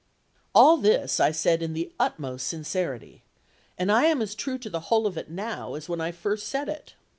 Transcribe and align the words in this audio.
"All 0.55 0.77
this 0.77 1.19
I 1.19 1.29
said 1.29 1.61
in 1.61 1.73
the 1.73 1.93
utmost 1.99 2.47
sincerity; 2.47 3.21
and 3.77 3.91
I 3.91 4.05
am 4.05 4.19
as 4.19 4.33
true 4.33 4.57
to 4.57 4.67
the 4.67 4.79
whole 4.89 5.05
of 5.05 5.15
it 5.15 5.29
now, 5.29 5.75
as 5.75 5.87
when 5.87 6.01
I 6.01 6.11
first 6.11 6.47
said 6.47 6.67
it. 6.67 6.95